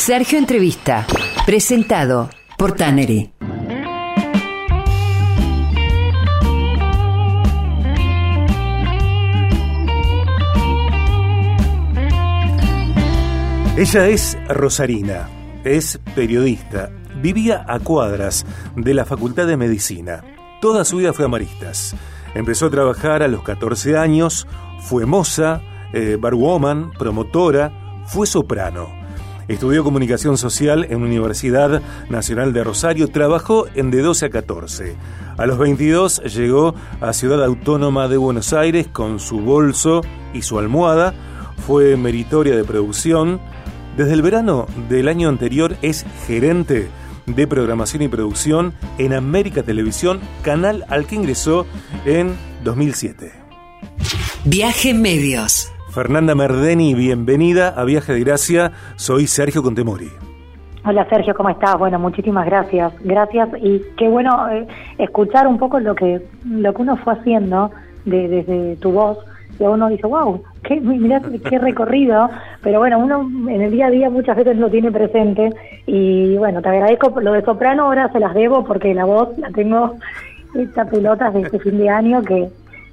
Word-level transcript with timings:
Sergio 0.00 0.38
Entrevista, 0.38 1.06
presentado 1.44 2.30
por 2.56 2.72
Tannery. 2.72 3.34
Ella 13.76 14.08
es 14.08 14.38
Rosarina, 14.48 15.28
es 15.64 16.00
periodista, 16.14 16.90
vivía 17.20 17.66
a 17.68 17.78
cuadras 17.78 18.46
de 18.76 18.94
la 18.94 19.04
Facultad 19.04 19.46
de 19.46 19.58
Medicina. 19.58 20.24
Toda 20.62 20.86
su 20.86 20.96
vida 20.96 21.12
fue 21.12 21.26
amaristas. 21.26 21.94
Empezó 22.34 22.66
a 22.66 22.70
trabajar 22.70 23.22
a 23.22 23.28
los 23.28 23.42
14 23.42 23.98
años, 23.98 24.46
fue 24.80 25.04
moza, 25.04 25.60
eh, 25.92 26.16
barwoman, 26.18 26.90
promotora, 26.92 28.02
fue 28.06 28.26
soprano. 28.26 28.99
Estudió 29.50 29.82
comunicación 29.82 30.38
social 30.38 30.86
en 30.90 31.02
Universidad 31.02 31.82
Nacional 32.08 32.52
de 32.52 32.62
Rosario, 32.62 33.08
trabajó 33.08 33.66
en 33.74 33.90
de 33.90 34.00
12 34.00 34.26
a 34.26 34.30
14. 34.30 34.94
A 35.36 35.44
los 35.44 35.58
22 35.58 36.22
llegó 36.32 36.76
a 37.00 37.12
Ciudad 37.12 37.42
Autónoma 37.42 38.06
de 38.06 38.16
Buenos 38.16 38.52
Aires 38.52 38.86
con 38.86 39.18
su 39.18 39.40
bolso 39.40 40.02
y 40.32 40.42
su 40.42 40.60
almohada, 40.60 41.14
fue 41.66 41.96
meritoria 41.96 42.54
de 42.54 42.62
producción. 42.62 43.40
Desde 43.96 44.12
el 44.12 44.22
verano 44.22 44.66
del 44.88 45.08
año 45.08 45.28
anterior 45.28 45.76
es 45.82 46.06
gerente 46.28 46.88
de 47.26 47.46
programación 47.48 48.02
y 48.04 48.08
producción 48.08 48.72
en 48.98 49.14
América 49.14 49.64
Televisión, 49.64 50.20
canal 50.42 50.84
al 50.88 51.08
que 51.08 51.16
ingresó 51.16 51.66
en 52.04 52.36
2007. 52.62 53.32
Viaje 54.44 54.94
Medios. 54.94 55.72
Fernanda 55.90 56.36
Merdeni, 56.36 56.94
bienvenida 56.94 57.68
a 57.68 57.82
Viaje 57.82 58.12
de 58.12 58.20
Gracia. 58.20 58.70
Soy 58.94 59.26
Sergio 59.26 59.60
Contemori. 59.60 60.08
Hola 60.84 61.04
Sergio, 61.10 61.34
¿cómo 61.34 61.50
estás? 61.50 61.76
Bueno, 61.78 61.98
muchísimas 61.98 62.46
gracias. 62.46 62.92
Gracias 63.02 63.48
y 63.60 63.82
qué 63.96 64.08
bueno 64.08 64.48
eh, 64.50 64.68
escuchar 64.98 65.48
un 65.48 65.58
poco 65.58 65.80
lo 65.80 65.96
que 65.96 66.22
lo 66.48 66.72
que 66.72 66.82
uno 66.82 66.96
fue 66.96 67.14
haciendo 67.14 67.72
desde 68.04 68.76
tu 68.76 68.92
voz. 68.92 69.18
Y 69.58 69.64
uno 69.64 69.88
dice, 69.88 70.06
wow, 70.06 70.40
qué, 70.62 70.80
mirá 70.80 71.20
qué 71.48 71.58
recorrido. 71.58 72.30
Pero 72.62 72.78
bueno, 72.78 73.00
uno 73.00 73.28
en 73.50 73.60
el 73.60 73.72
día 73.72 73.86
a 73.86 73.90
día 73.90 74.10
muchas 74.10 74.36
veces 74.36 74.56
lo 74.58 74.70
tiene 74.70 74.92
presente. 74.92 75.50
Y 75.86 76.36
bueno, 76.36 76.62
te 76.62 76.68
agradezco. 76.68 77.20
Lo 77.20 77.32
de 77.32 77.42
soprano 77.42 77.86
ahora 77.86 78.12
se 78.12 78.20
las 78.20 78.32
debo 78.32 78.64
porque 78.64 78.94
la 78.94 79.06
voz 79.06 79.36
la 79.38 79.50
tengo 79.50 79.96
esta 80.54 80.84
pelotas 80.84 81.34
de 81.34 81.42
este 81.42 81.58
fin 81.58 81.78
de 81.78 81.90
año 81.90 82.22
que 82.22 82.48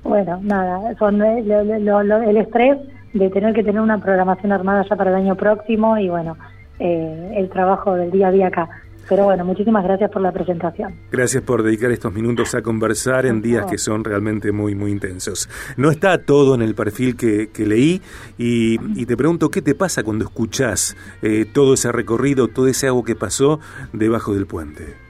bueno, 0.07 0.39
nada, 0.41 0.95
son 0.97 1.21
eh, 1.21 1.39
el 1.39 2.37
estrés 2.37 2.77
de 3.17 3.29
tener 3.29 3.53
que 3.53 3.63
tener 3.63 3.81
una 3.81 3.99
programación 3.99 4.51
armada 4.51 4.85
ya 4.89 4.95
para 4.95 5.11
el 5.11 5.15
año 5.15 5.35
próximo 5.35 5.97
y 5.97 6.09
bueno, 6.09 6.37
eh, 6.79 7.33
el 7.35 7.49
trabajo 7.49 7.95
del 7.95 8.11
día 8.11 8.27
a 8.27 8.31
día 8.31 8.47
acá. 8.47 8.69
Pero 9.09 9.23
bueno, 9.23 9.45
muchísimas 9.45 9.85
gracias 9.85 10.11
por 10.11 10.21
la 10.21 10.31
presentación. 10.31 10.93
Gracias 11.11 11.41
por 11.41 11.63
dedicar 11.63 11.91
estos 11.91 12.13
minutos 12.13 12.53
a 12.55 12.61
conversar 12.61 13.25
en 13.25 13.41
días 13.41 13.65
que 13.65 13.77
son 13.77 14.03
realmente 14.03 14.51
muy, 14.51 14.75
muy 14.75 14.91
intensos. 14.91 15.49
No 15.77 15.91
está 15.91 16.17
todo 16.25 16.55
en 16.55 16.61
el 16.61 16.75
perfil 16.75 17.15
que, 17.15 17.49
leí 17.65 18.01
y, 18.37 19.05
te 19.05 19.15
pregunto, 19.15 19.49
¿qué 19.49 19.61
te 19.61 19.75
pasa 19.75 20.03
cuando 20.03 20.25
escuchás 20.25 20.97
eh, 21.21 21.45
todo 21.51 21.75
ese 21.75 21.91
recorrido, 21.91 22.49
todo 22.49 22.67
ese 22.67 22.87
agua 22.87 23.03
que 23.05 23.15
pasó 23.15 23.61
debajo 23.93 24.33
del 24.33 24.45
puente? 24.45 25.07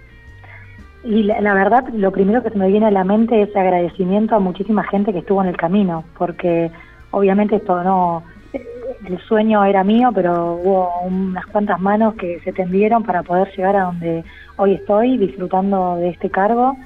Y 1.03 1.23
la, 1.23 1.53
verdad, 1.53 1.88
lo 1.94 2.11
primero 2.11 2.44
que 2.44 2.49
se 2.49 2.58
me 2.58 2.67
viene 2.67 2.88
a 2.88 2.92
la 2.92 3.05
mente 3.05 3.42
es 3.42 3.55
agradecimiento 3.55 4.36
a 4.36 4.39
muchísima 4.39 4.83
gente 4.83 5.14
que 5.14 5.19
estuvo 5.19 5.42
en 5.42 5.47
el 5.47 5.55
camino, 5.55 6.03
porque 6.17 6.69
obviamente 7.18 7.56
esto 7.56 7.84
no, 7.84 8.23
el 8.54 9.20
sueño 9.28 9.64
era 9.66 9.84
mío, 9.84 10.12
pero 10.14 10.54
hubo 10.56 11.02
unas 11.02 11.46
cuantas 11.48 11.80
manos 11.80 12.16
que 12.16 12.40
se 12.42 12.54
tendieron 12.54 13.04
para 13.04 13.23
poder 13.23 13.50
llegar 13.56 13.76
a 13.76 13.84
donde 13.86 14.23
hoy 14.58 14.73
estoy, 14.73 15.18
disfrutando 15.18 15.95
de 15.98 16.10
este 16.10 16.30
cargo, 16.30 16.78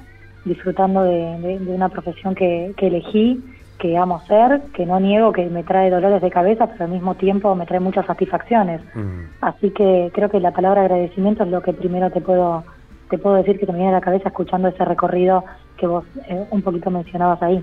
disfrutando 0.44 1.02
de, 1.04 1.58
una 1.66 1.88
profesión 1.88 2.34
que, 2.34 2.74
elegí, 2.76 3.42
que 3.78 3.96
amo 3.96 4.20
ser, 4.26 4.60
que 4.74 4.86
no 4.86 5.00
niego 5.00 5.32
que 5.32 5.46
me 5.46 5.64
trae 5.64 5.90
dolores 5.90 6.22
de 6.22 6.30
cabeza, 6.30 6.66
pero 6.66 6.84
al 6.84 6.90
mismo 6.90 7.14
tiempo 7.14 7.54
me 7.54 7.66
trae 7.66 7.80
muchas 7.80 8.06
satisfacciones. 8.06 8.80
Mm. 8.94 9.20
Así 9.40 9.70
que 9.70 10.10
creo 10.12 10.28
que 10.30 10.40
la 10.40 10.52
palabra 10.52 10.82
agradecimiento 10.82 11.44
es 11.44 11.50
lo 11.50 11.62
que 11.62 11.72
primero 11.72 12.10
te 12.10 12.20
puedo 12.20 12.64
te 13.12 13.18
puedo 13.18 13.36
decir 13.36 13.58
que 13.60 13.66
te 13.66 13.72
viene 13.72 13.90
a 13.90 13.92
la 13.92 14.00
cabeza 14.00 14.30
escuchando 14.30 14.68
ese 14.68 14.82
recorrido 14.86 15.44
que 15.76 15.86
vos 15.86 16.02
eh, 16.30 16.46
un 16.50 16.62
poquito 16.62 16.90
mencionabas 16.90 17.42
ahí. 17.42 17.62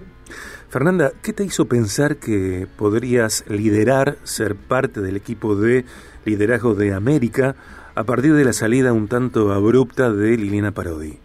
Fernanda, 0.68 1.10
¿qué 1.24 1.34
te 1.34 1.44
hizo 1.44 1.68
pensar 1.68 2.18
que 2.18 2.68
podrías 2.78 3.44
liderar, 3.50 4.18
ser 4.22 4.56
parte 4.56 5.02
del 5.02 5.16
equipo 5.16 5.56
de 5.56 5.86
liderazgo 6.24 6.76
de 6.76 6.94
América 6.94 7.56
a 7.96 8.04
partir 8.04 8.36
de 8.36 8.46
la 8.46 8.54
salida 8.54 8.94
un 8.94 9.08
tanto 9.08 9.52
abrupta 9.52 10.12
de 10.12 10.38
Liliana 10.38 10.72
Parodi? 10.72 11.18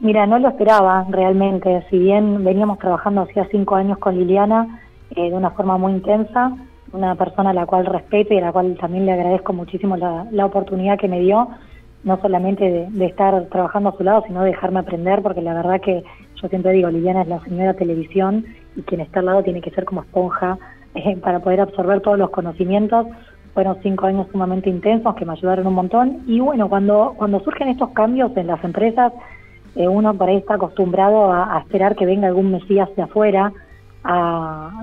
Mira, 0.00 0.26
no 0.26 0.38
lo 0.38 0.48
esperaba 0.48 1.04
realmente. 1.10 1.84
Si 1.90 1.98
bien 1.98 2.42
veníamos 2.44 2.78
trabajando 2.78 3.22
hacía 3.22 3.46
cinco 3.50 3.74
años 3.74 3.98
con 3.98 4.16
Liliana 4.16 4.80
eh, 5.10 5.28
de 5.28 5.36
una 5.36 5.50
forma 5.50 5.76
muy 5.76 5.92
intensa, 5.92 6.56
una 6.92 7.14
persona 7.14 7.50
a 7.50 7.52
la 7.52 7.66
cual 7.66 7.84
respeto 7.84 8.32
y 8.32 8.38
a 8.38 8.46
la 8.46 8.52
cual 8.52 8.74
también 8.80 9.04
le 9.04 9.12
agradezco 9.12 9.52
muchísimo 9.52 9.98
la, 9.98 10.26
la 10.30 10.46
oportunidad 10.46 10.98
que 10.98 11.08
me 11.08 11.20
dio, 11.20 11.48
no 12.06 12.20
solamente 12.22 12.88
de, 12.88 13.04
estar 13.04 13.46
trabajando 13.46 13.88
a 13.88 13.96
su 13.96 14.04
lado, 14.04 14.22
sino 14.28 14.42
de 14.42 14.50
dejarme 14.50 14.78
aprender, 14.78 15.22
porque 15.22 15.42
la 15.42 15.54
verdad 15.54 15.80
que 15.80 16.04
yo 16.40 16.48
siempre 16.48 16.70
digo, 16.70 16.88
Liliana 16.88 17.22
es 17.22 17.28
la 17.28 17.40
señora 17.40 17.74
televisión 17.74 18.46
y 18.76 18.82
quien 18.82 19.00
está 19.00 19.18
al 19.18 19.26
lado 19.26 19.42
tiene 19.42 19.60
que 19.60 19.72
ser 19.72 19.84
como 19.84 20.02
esponja 20.02 20.56
eh, 20.94 21.16
para 21.16 21.40
poder 21.40 21.60
absorber 21.60 22.00
todos 22.02 22.16
los 22.16 22.30
conocimientos. 22.30 23.08
Fueron 23.54 23.78
cinco 23.82 24.06
años 24.06 24.28
sumamente 24.30 24.70
intensos 24.70 25.16
que 25.16 25.24
me 25.24 25.32
ayudaron 25.32 25.66
un 25.66 25.74
montón. 25.74 26.22
Y 26.28 26.38
bueno, 26.38 26.68
cuando, 26.68 27.14
cuando 27.16 27.40
surgen 27.40 27.68
estos 27.68 27.90
cambios 27.90 28.36
en 28.36 28.46
las 28.46 28.62
empresas, 28.62 29.12
eh, 29.74 29.88
uno 29.88 30.14
por 30.14 30.28
ahí 30.28 30.36
está 30.36 30.54
acostumbrado 30.54 31.32
a, 31.32 31.58
esperar 31.58 31.96
que 31.96 32.06
venga 32.06 32.28
algún 32.28 32.52
mesías 32.52 32.88
de 32.94 33.02
afuera, 33.02 33.52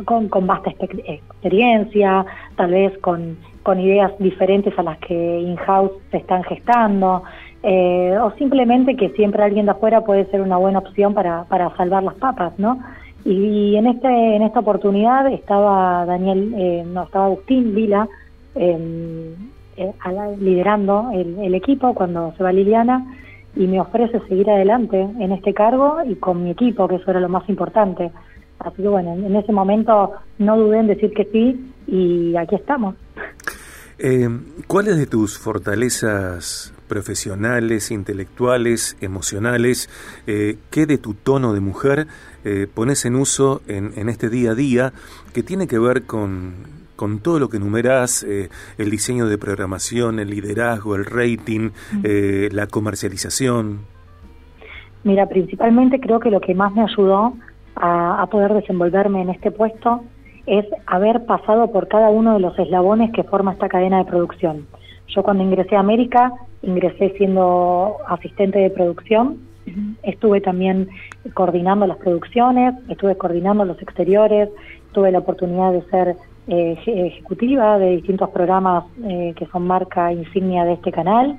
con, 0.04 0.28
con 0.28 0.46
vasta 0.46 0.72
experiencia, 0.72 2.26
tal 2.58 2.72
vez 2.72 2.98
con 2.98 3.38
con 3.64 3.80
ideas 3.80 4.12
diferentes 4.20 4.78
a 4.78 4.84
las 4.84 4.98
que 5.00 5.40
in-house 5.40 5.92
se 6.12 6.18
están 6.18 6.44
gestando, 6.44 7.24
eh, 7.64 8.18
o 8.22 8.32
simplemente 8.32 8.98
que 8.98 9.10
siempre 9.12 9.42
alguien 9.42 9.66
de 9.66 9.72
afuera 9.72 10.02
puede 10.02 10.26
ser 10.26 10.42
una 10.42 10.58
buena 10.58 10.80
opción 10.80 11.14
para, 11.14 11.46
para 11.46 11.76
salvar 11.78 12.04
las 12.04 12.16
papas, 12.16 12.54
¿no? 12.60 12.80
Y, 13.26 13.78
en 13.78 13.88
este 13.88 14.36
en 14.36 14.42
esta 14.42 14.60
oportunidad 14.60 15.28
estaba 15.32 16.06
Daniel, 16.06 16.54
eh, 16.58 16.84
no, 16.86 17.04
estaba 17.04 17.26
Agustín 17.26 17.74
Vila 17.74 18.10
em, 18.56 19.34
eh, 19.78 19.94
liderando 20.40 21.10
el, 21.14 21.56
equipo 21.56 21.94
cuando 21.94 22.34
se 22.38 22.44
va 22.44 22.52
Liliana 22.52 23.16
y 23.56 23.66
me 23.68 23.80
ofrece 23.80 24.20
seguir 24.28 24.50
adelante 24.50 25.00
en 25.00 25.32
este 25.32 25.54
cargo 25.54 25.98
y 26.06 26.16
con 26.16 26.44
mi 26.44 26.52
equipo, 26.52 26.88
que 26.88 26.96
eso 26.96 27.12
era 27.12 27.22
lo 27.22 27.30
más 27.30 27.48
importante. 27.48 28.12
Así 28.60 28.82
que 28.82 28.88
bueno, 28.90 29.14
en 29.14 29.36
ese 29.36 29.54
momento 29.54 30.12
no 30.38 30.58
dudé 30.58 30.80
en 30.80 30.88
decir 30.88 31.14
que 31.14 31.26
sí 31.26 31.74
y 31.88 32.36
aquí 32.36 32.56
estamos. 32.56 32.96
Eh, 34.06 34.28
¿Cuáles 34.68 34.98
de 34.98 35.08
tus 35.08 35.40
fortalezas 35.40 36.74
profesionales, 36.90 37.90
intelectuales, 37.90 38.98
emocionales, 39.00 39.90
eh, 40.28 40.58
qué 40.72 40.86
de 40.86 40.98
tu 40.98 41.14
tono 41.14 41.54
de 41.54 41.62
mujer 41.62 42.08
eh, 42.44 42.68
pones 42.72 43.06
en 43.06 43.16
uso 43.16 43.62
en, 43.66 44.10
este 44.10 44.30
día 44.30 44.52
a 44.52 44.56
día 44.56 44.92
que 45.34 45.42
tiene 45.42 45.68
que 45.68 45.80
ver 45.80 46.04
con, 46.04 46.54
con 46.98 47.20
todo 47.20 47.40
lo 47.40 47.48
que 47.48 47.58
enumerás, 47.58 48.24
eh, 48.24 48.50
el 48.78 48.90
diseño 48.90 49.28
de 49.28 49.38
programación, 49.38 50.20
el 50.20 50.32
liderazgo, 50.32 50.98
el 50.98 51.06
rating, 51.06 51.70
la 52.04 52.68
comercialización? 52.68 53.80
Mira, 55.06 55.28
principalmente 55.30 56.02
creo 56.02 56.20
que 56.20 56.30
lo 56.30 56.42
que 56.42 56.54
más 56.54 56.74
me 56.74 56.82
ayudó 56.82 57.38
a 57.76 58.28
poder 58.30 58.54
desenvolverme 58.54 59.22
en 59.22 59.30
este 59.30 59.50
puesto 59.50 60.04
es 60.46 60.66
haber 60.86 61.26
pasado 61.26 61.72
por 61.72 61.88
cada 61.88 62.10
uno 62.10 62.34
de 62.34 62.40
los 62.40 62.58
eslabones 62.58 63.12
que 63.12 63.24
forma 63.24 63.54
esta 63.54 63.70
cadena 63.70 64.00
de 64.00 64.06
producción. 64.06 64.68
Yo 65.08 65.24
cuando 65.24 65.44
ingresé 65.44 65.76
a 65.76 65.80
América, 65.80 66.34
ingresé 66.62 67.14
siendo 67.18 67.98
asistente 68.08 68.60
de 68.60 68.70
producción, 68.70 69.40
estuve 70.04 70.42
también 70.42 70.90
coordinando 71.34 71.88
las 71.88 71.98
producciones, 71.98 72.74
estuve 72.90 73.16
coordinando 73.16 73.64
los 73.64 73.82
exteriores, 73.82 74.50
tuve 74.92 75.12
la 75.12 75.20
oportunidad 75.20 75.72
de 75.72 75.82
ser 75.84 76.16
eh, 76.48 76.78
ejecutiva 76.86 77.80
de 77.80 77.92
distintos 77.92 78.30
programas 78.32 78.84
eh, 79.06 79.34
que 79.38 79.46
son 79.48 79.66
marca 79.66 80.12
insignia 80.12 80.66
de 80.66 80.74
este 80.74 80.92
canal 80.92 81.38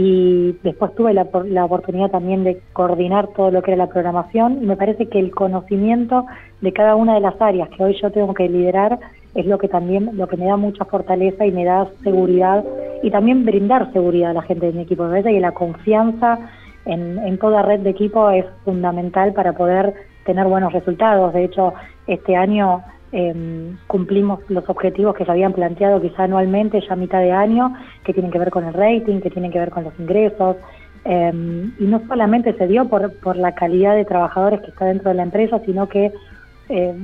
y 0.00 0.52
después 0.62 0.94
tuve 0.94 1.12
la, 1.12 1.26
la, 1.46 1.64
oportunidad 1.64 2.12
también 2.12 2.44
de 2.44 2.60
coordinar 2.72 3.30
todo 3.34 3.50
lo 3.50 3.62
que 3.62 3.72
era 3.72 3.84
la 3.84 3.90
programación 3.90 4.62
y 4.62 4.66
me 4.66 4.76
parece 4.76 5.08
que 5.08 5.18
el 5.18 5.32
conocimiento 5.32 6.24
de 6.60 6.72
cada 6.72 6.94
una 6.94 7.14
de 7.14 7.20
las 7.20 7.34
áreas 7.42 7.68
que 7.70 7.82
hoy 7.82 7.98
yo 8.00 8.12
tengo 8.12 8.32
que 8.32 8.48
liderar 8.48 9.00
es 9.34 9.44
lo 9.44 9.58
que 9.58 9.66
también 9.66 10.10
lo 10.12 10.28
que 10.28 10.36
me 10.36 10.44
da 10.44 10.56
mucha 10.56 10.84
fortaleza 10.84 11.44
y 11.46 11.50
me 11.50 11.64
da 11.64 11.88
seguridad 12.04 12.64
y 13.02 13.10
también 13.10 13.44
brindar 13.44 13.92
seguridad 13.92 14.30
a 14.30 14.34
la 14.34 14.42
gente 14.42 14.66
de 14.66 14.72
mi 14.72 14.82
equipo. 14.82 15.02
Me 15.02 15.20
que 15.20 15.40
la 15.40 15.50
confianza 15.50 16.38
en, 16.84 17.18
en 17.18 17.36
toda 17.36 17.62
red 17.62 17.80
de 17.80 17.90
equipo 17.90 18.30
es 18.30 18.46
fundamental 18.64 19.32
para 19.32 19.54
poder 19.54 19.94
tener 20.24 20.46
buenos 20.46 20.72
resultados. 20.72 21.34
De 21.34 21.42
hecho, 21.42 21.74
este 22.06 22.36
año 22.36 22.84
em, 23.12 23.76
cumplimos 23.86 24.40
los 24.48 24.68
objetivos 24.68 25.14
que 25.14 25.24
se 25.24 25.30
habían 25.30 25.52
planteado 25.52 26.00
quizá 26.00 26.24
anualmente 26.24 26.80
ya 26.80 26.92
a 26.92 26.96
mitad 26.96 27.20
de 27.20 27.32
año, 27.32 27.74
que 28.04 28.12
tienen 28.12 28.30
que 28.30 28.38
ver 28.38 28.50
con 28.50 28.64
el 28.64 28.74
rating, 28.74 29.20
que 29.20 29.30
tienen 29.30 29.50
que 29.50 29.58
ver 29.58 29.70
con 29.70 29.84
los 29.84 29.98
ingresos. 29.98 30.56
Em, 31.04 31.72
y 31.78 31.84
no 31.84 32.02
solamente 32.06 32.52
se 32.54 32.66
dio 32.66 32.88
por, 32.88 33.12
por 33.20 33.36
la 33.36 33.54
calidad 33.54 33.94
de 33.94 34.04
trabajadores 34.04 34.60
que 34.60 34.70
está 34.70 34.84
dentro 34.84 35.08
de 35.10 35.14
la 35.14 35.22
empresa, 35.22 35.60
sino 35.64 35.88
que 35.88 36.12
eh, 36.68 36.94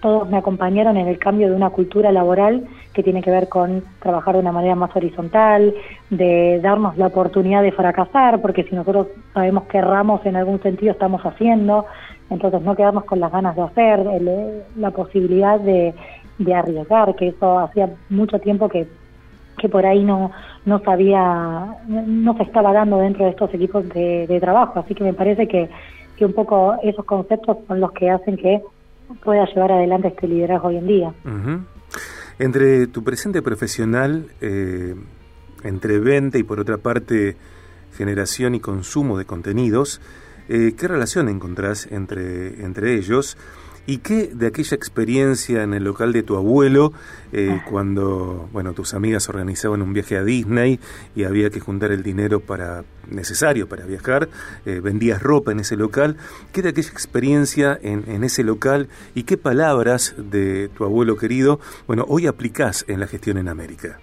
todos 0.00 0.28
me 0.28 0.36
acompañaron 0.36 0.96
en 0.96 1.08
el 1.08 1.18
cambio 1.18 1.48
de 1.48 1.54
una 1.54 1.70
cultura 1.70 2.10
laboral 2.12 2.66
que 2.92 3.02
tiene 3.02 3.22
que 3.22 3.30
ver 3.30 3.48
con 3.48 3.82
trabajar 4.00 4.34
de 4.34 4.40
una 4.40 4.52
manera 4.52 4.74
más 4.74 4.94
horizontal, 4.94 5.74
de 6.10 6.60
darnos 6.62 6.96
la 6.98 7.06
oportunidad 7.06 7.62
de 7.62 7.72
fracasar, 7.72 8.40
porque 8.40 8.64
si 8.64 8.74
nosotros 8.74 9.08
sabemos 9.32 9.64
que 9.64 9.78
erramos 9.78 10.24
en 10.26 10.36
algún 10.36 10.60
sentido 10.60 10.92
estamos 10.92 11.22
haciendo, 11.22 11.86
entonces 12.30 12.62
no 12.62 12.74
quedarnos 12.74 13.04
con 13.04 13.20
las 13.20 13.32
ganas 13.32 13.56
de 13.56 13.62
hacer, 13.62 14.06
eh, 14.10 14.62
la 14.76 14.90
posibilidad 14.90 15.58
de, 15.60 15.94
arriesgar, 16.52 17.14
que 17.14 17.28
eso 17.28 17.60
hacía 17.60 17.88
mucho 18.10 18.40
tiempo 18.40 18.68
que, 18.68 18.88
que 19.58 19.68
por 19.68 19.86
ahí 19.86 20.02
no, 20.02 20.32
no 20.64 20.80
sabía, 20.80 21.76
no 21.86 22.36
se 22.36 22.42
estaba 22.42 22.72
dando 22.72 22.98
dentro 22.98 23.24
de 23.24 23.30
estos 23.30 23.54
equipos 23.54 23.88
de, 23.90 24.38
trabajo, 24.40 24.80
así 24.80 24.94
que 24.94 25.04
me 25.04 25.12
parece 25.12 25.46
que, 25.46 25.70
que 26.16 26.26
un 26.26 26.32
poco 26.32 26.74
esos 26.82 27.04
conceptos 27.04 27.58
son 27.68 27.80
los 27.80 27.92
que 27.92 28.10
hacen 28.10 28.36
que 28.36 28.60
pueda 29.14 29.46
llevar 29.46 29.72
adelante 29.72 30.08
este 30.08 30.28
liderazgo 30.28 30.68
hoy 30.68 30.76
en 30.76 30.86
día. 30.86 31.14
Entre 32.38 32.86
tu 32.86 33.04
presente 33.04 33.42
profesional, 33.42 34.26
eh, 34.40 34.94
entre 35.64 35.98
venta 35.98 36.38
y 36.38 36.42
por 36.42 36.60
otra 36.60 36.78
parte 36.78 37.36
generación 37.96 38.54
y 38.54 38.60
consumo 38.60 39.18
de 39.18 39.24
contenidos, 39.24 40.00
eh, 40.48 40.74
¿qué 40.76 40.88
relación 40.88 41.28
encontrás 41.28 41.86
entre, 41.90 42.64
entre 42.64 42.94
ellos? 42.96 43.36
¿Y 43.84 43.98
qué 43.98 44.28
de 44.28 44.46
aquella 44.46 44.76
experiencia 44.76 45.64
en 45.64 45.74
el 45.74 45.82
local 45.82 46.12
de 46.12 46.22
tu 46.22 46.36
abuelo, 46.36 46.92
eh, 47.32 47.58
ah. 47.58 47.64
cuando 47.68 48.48
bueno 48.52 48.74
tus 48.74 48.94
amigas 48.94 49.28
organizaban 49.28 49.82
un 49.82 49.92
viaje 49.92 50.16
a 50.16 50.22
Disney 50.22 50.78
y 51.16 51.24
había 51.24 51.50
que 51.50 51.58
juntar 51.58 51.90
el 51.90 52.04
dinero 52.04 52.38
para 52.38 52.84
necesario 53.10 53.68
para 53.68 53.84
viajar, 53.84 54.28
eh, 54.66 54.80
vendías 54.80 55.20
ropa 55.20 55.50
en 55.50 55.60
ese 55.60 55.76
local? 55.76 56.16
¿Qué 56.52 56.62
de 56.62 56.68
aquella 56.68 56.90
experiencia 56.90 57.76
en, 57.82 58.04
en, 58.06 58.22
ese 58.22 58.44
local 58.44 58.88
y 59.16 59.24
qué 59.24 59.36
palabras 59.36 60.14
de 60.16 60.68
tu 60.68 60.84
abuelo 60.84 61.16
querido, 61.16 61.58
bueno, 61.88 62.04
hoy 62.08 62.28
aplicás 62.28 62.84
en 62.86 63.00
la 63.00 63.08
gestión 63.08 63.36
en 63.38 63.48
América? 63.48 63.98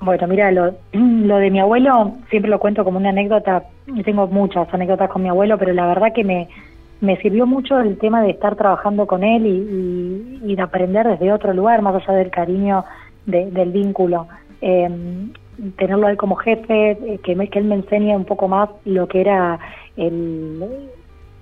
Bueno, 0.00 0.26
mira, 0.28 0.50
lo, 0.50 0.74
lo 0.92 1.36
de 1.36 1.50
mi 1.50 1.60
abuelo 1.60 2.16
siempre 2.30 2.50
lo 2.50 2.58
cuento 2.58 2.84
como 2.84 2.98
una 2.98 3.10
anécdota. 3.10 3.64
Tengo 4.04 4.26
muchas 4.28 4.72
anécdotas 4.72 5.10
con 5.10 5.22
mi 5.22 5.28
abuelo, 5.28 5.58
pero 5.58 5.72
la 5.74 5.86
verdad 5.86 6.08
que 6.14 6.24
me 6.24 6.48
me 7.00 7.16
sirvió 7.18 7.46
mucho 7.46 7.78
el 7.80 7.98
tema 7.98 8.22
de 8.22 8.30
estar 8.30 8.56
trabajando 8.56 9.06
con 9.06 9.24
él 9.24 9.46
y, 9.46 10.54
de 10.54 10.62
aprender 10.62 11.06
desde 11.06 11.32
otro 11.32 11.52
lugar, 11.54 11.80
más 11.82 11.94
allá 11.94 12.18
del 12.18 12.30
cariño 12.30 12.84
del 13.26 13.70
vínculo. 13.70 14.26
Em, 14.60 15.32
tenerlo 15.76 16.06
a 16.06 16.10
él 16.10 16.16
como 16.16 16.36
jefe, 16.36 16.90
eh, 16.90 17.20
que, 17.22 17.36
que 17.48 17.58
él 17.58 17.64
me 17.64 17.76
enseñe 17.76 18.14
un 18.14 18.24
poco 18.24 18.48
más 18.48 18.70
lo 18.84 19.06
que 19.08 19.20
era 19.20 19.58
el, 19.96 20.64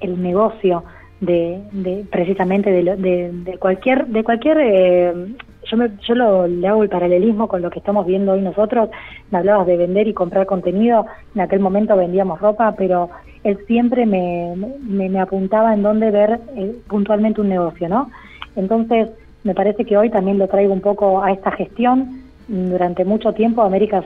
el 0.00 0.22
negocio 0.22 0.84
de, 1.20 1.60
de 1.72 2.05
precisamente 2.10 2.70
de, 2.70 3.32
de, 3.32 3.58
cualquier 3.58 4.06
de 4.06 4.22
cualquier 4.22 4.58
eh, 4.60 5.34
yo 5.64 5.76
me, 5.76 5.90
yo 6.06 6.14
lo, 6.14 6.46
le 6.46 6.66
hago 6.69 6.84
el 6.84 6.88
paralelismo 6.88 7.49
con 7.49 7.60
lo 7.60 7.70
que 7.70 7.81
estamos 7.81 8.06
viendo 8.06 8.32
hoy 8.32 8.40
nosotros 8.40 8.88
me 9.32 9.38
hablabas 9.38 9.66
de 9.66 9.76
vender 9.76 10.06
y 10.06 10.14
comprar 10.14 10.46
contenido 10.46 11.06
en 11.34 11.40
aquel 11.40 11.58
momento 11.58 11.96
vendíamos 11.96 12.40
ropa 12.40 12.72
pero 12.78 13.10
él 13.44 13.58
siempre 13.67 14.06
me, 14.06 14.55
me, 14.81 15.20
apuntaba 15.20 15.75
en 15.75 15.82
dónde 15.82 16.11
ver 16.11 16.40
eh, 16.56 16.76
puntualmente 16.88 17.40
un 17.40 17.49
negocio 17.49 17.88
no 17.88 18.11
entonces 18.56 19.11
me 19.44 19.55
parece 19.55 19.85
que 19.85 19.96
hoy 19.96 20.11
también 20.11 20.38
lo 20.38 20.49
traigo 20.49 20.73
un 20.73 20.81
poco 20.81 21.23
a 21.23 21.32
esta 21.32 21.50
gestión 21.52 22.23
durante 22.49 23.05
mucho 23.05 23.32
tiempo 23.32 23.62
América 23.62 24.05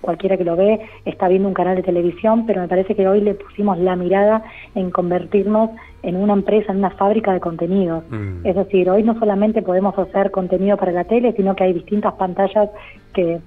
cualquiera 0.00 0.36
que 0.36 0.44
lo 0.44 0.56
ve 0.56 0.80
está 1.04 1.28
viendo 1.28 1.48
un 1.48 1.54
canal 1.54 1.76
de 1.76 1.82
televisión, 1.82 2.46
pero 2.46 2.60
me 2.60 2.68
parece 2.68 2.94
que 2.94 3.06
hoy 3.06 3.20
le 3.20 3.34
pusimos 3.34 3.78
la 3.78 3.96
mirada 3.96 4.42
en 4.74 4.90
convertirnos 4.90 5.70
en 6.02 6.16
una 6.16 6.32
empresa, 6.32 6.72
en 6.72 6.78
una 6.78 6.90
fábrica 6.90 7.32
de 7.32 7.40
contenidos. 7.40 8.04
Mm. 8.10 8.46
Es 8.46 8.56
decir, 8.56 8.88
hoy 8.90 9.02
no 9.02 9.18
solamente 9.18 9.62
podemos 9.62 9.98
hacer 9.98 10.30
contenido 10.30 10.76
para 10.76 10.92
la 10.92 11.04
tele, 11.04 11.32
sino 11.36 11.54
que 11.54 11.64
hay 11.64 11.72
distintas 11.72 12.14
pantallas 12.14 12.70
que 13.12 13.40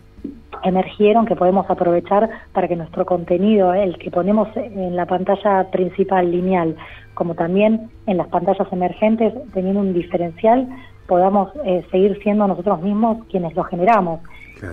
emergieron 0.63 1.25
que 1.25 1.35
podemos 1.35 1.69
aprovechar 1.69 2.29
para 2.53 2.67
que 2.67 2.75
nuestro 2.75 3.05
contenido, 3.05 3.73
el 3.73 3.97
que 3.97 4.11
ponemos 4.11 4.47
en 4.55 4.95
la 4.95 5.05
pantalla 5.05 5.69
principal 5.71 6.31
lineal, 6.31 6.75
como 7.13 7.35
también 7.35 7.89
en 8.07 8.17
las 8.17 8.27
pantallas 8.27 8.67
emergentes, 8.71 9.33
teniendo 9.53 9.81
un 9.81 9.93
diferencial, 9.93 10.67
podamos 11.07 11.51
eh, 11.65 11.85
seguir 11.91 12.19
siendo 12.23 12.47
nosotros 12.47 12.81
mismos 12.81 13.25
quienes 13.29 13.55
lo 13.55 13.63
generamos. 13.63 14.21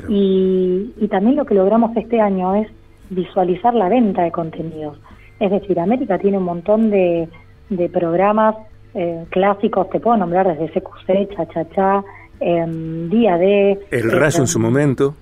Y, 0.09 0.93
y 1.01 1.09
también 1.09 1.35
lo 1.35 1.45
que 1.45 1.55
logramos 1.55 1.97
este 1.97 2.21
año 2.21 2.55
es 2.55 2.69
visualizar 3.09 3.75
la 3.75 3.89
venta 3.89 4.23
de 4.23 4.31
contenidos. 4.31 5.01
Es 5.41 5.51
decir, 5.51 5.81
América 5.81 6.17
tiene 6.19 6.39
un 6.39 6.45
montón 6.45 6.91
de, 6.91 7.29
de 7.71 7.89
programas 7.89 8.55
eh, 8.95 9.25
clásicos, 9.31 9.91
te 9.91 9.99
puedo 9.99 10.17
nombrar 10.17 10.47
desde 10.47 10.69
CQC, 10.81 11.35
Cha 11.75 12.05
eh, 12.41 12.67
Día 13.11 13.37
D. 13.37 13.81
El 13.91 14.13
Rayo 14.13 14.41
en 14.41 14.47
su 14.47 14.59
momento. 14.59 15.15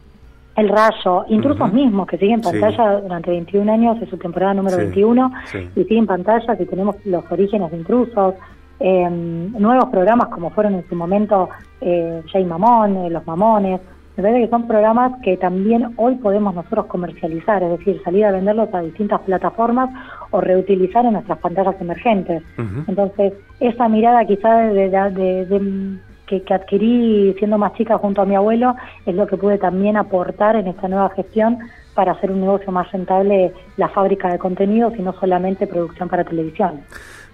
El 0.59 0.69
Rayo, 0.69 1.25
Intrusos 1.29 1.73
mismos, 1.73 2.09
que 2.09 2.19
siguen 2.19 2.35
en 2.35 2.41
pantalla 2.41 3.01
durante 3.01 3.31
21 3.31 3.73
años, 3.73 4.03
es 4.03 4.09
su 4.09 4.17
temporada 4.17 4.55
número 4.55 4.77
21, 4.77 5.33
y 5.77 5.85
siguen 5.85 5.99
en 5.99 6.07
pantalla, 6.07 6.57
y 6.59 6.65
tenemos 6.67 6.97
los 7.05 7.25
orígenes 7.31 7.71
de 7.71 7.77
Intrusos, 7.77 8.35
eh, 8.81 9.09
nuevos 9.09 9.87
programas 9.91 10.29
como 10.29 10.51
fueron 10.51 10.75
en 10.75 10.89
su 10.89 10.97
momento 10.97 11.49
eh, 11.81 12.23
Jay 12.33 12.45
Mamón, 12.45 12.97
eh, 12.97 13.11
Los 13.11 13.25
Mamones, 13.27 13.81
me 14.19 14.23
parece 14.23 14.47
que 14.47 14.51
son 14.51 14.67
programas 14.67 15.13
que 15.23 15.37
también 15.37 15.95
hoy 15.97 16.17
podemos 16.17 16.53
nosotros 16.53 16.87
comercializar, 16.87 17.63
es 17.63 17.79
decir, 17.79 18.03
salir 18.03 18.25
a 18.25 18.33
venderlos 18.33 18.69
a 18.75 18.81
distintas 18.81 19.21
plataformas 19.21 19.91
o 20.33 20.41
reutilizar 20.41 21.07
en 21.07 21.13
nuestras 21.13 21.39
pantallas 21.39 21.81
emergentes. 21.81 22.43
Entonces, 22.89 23.35
esa 23.61 23.89
mirada 23.89 24.25
quizá 24.25 24.57
de, 24.57 26.01
que, 26.29 26.43
que, 26.43 26.55
adquirí 26.55 27.35
siendo 27.39 27.59
más 27.59 27.75
chica 27.75 27.99
junto 27.99 28.23
a 28.23 28.27
mi 28.27 28.37
abuelo 28.37 28.75
es 29.07 29.15
lo 29.15 29.27
que 29.27 29.37
pude 29.37 29.59
también 29.59 29.97
aportar 29.97 30.57
en 30.57 30.69
esta 30.69 30.89
nueva 30.89 31.11
gestión 31.11 31.59
para 31.95 32.13
hacer 32.13 32.31
un 32.31 32.41
negocio 32.41 32.71
más 32.71 32.93
rentable 32.93 33.53
la 33.77 33.89
fábrica 33.89 34.29
de 34.31 34.39
contenidos 34.39 34.93
y 34.97 35.03
no 35.03 35.13
solamente 35.19 35.67
producción 35.67 36.09
para 36.09 36.23
televisión. 36.23 36.83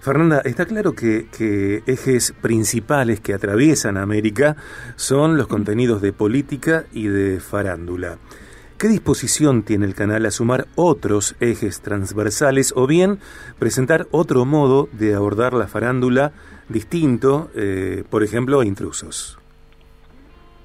Fernanda, 0.05 0.41
está 0.45 0.65
claro 0.65 0.93
que, 0.93 1.27
ejes 1.85 2.33
principales 2.41 3.19
que 3.19 3.33
atraviesan 3.33 3.97
América 3.97 4.55
son 4.95 5.37
los 5.37 5.47
contenidos 5.47 6.01
de 6.01 6.13
política 6.13 6.85
y 6.93 7.07
de 7.07 7.39
farándula. 7.39 8.17
¿Qué 8.77 8.87
disposición 8.87 9.63
tiene 9.63 9.85
el 9.85 9.95
canal 9.95 10.25
a 10.25 10.31
sumar 10.31 10.67
otros 10.75 11.35
ejes 11.39 11.81
transversales 11.81 12.73
o 12.75 12.87
bien 12.87 13.19
presentar 13.57 14.07
otro 14.11 14.45
modo 14.45 14.89
de 14.91 15.15
abordar 15.15 15.53
la 15.53 15.67
farándula 15.67 16.33
distinto, 16.69 17.49
eh, 17.55 18.03
por 18.09 18.23
ejemplo, 18.23 18.59
a 18.59 18.65
intrusos? 18.65 19.37